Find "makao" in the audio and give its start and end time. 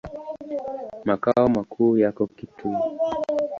1.05-1.49